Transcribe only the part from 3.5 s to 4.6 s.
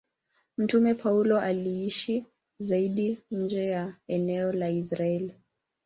ya eneo